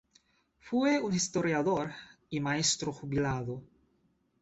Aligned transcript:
Fue 0.57 0.99
un 0.99 1.13
historiador 1.13 1.91
y 2.31 2.39
maestro 2.39 2.91
jubilado. 2.91 3.61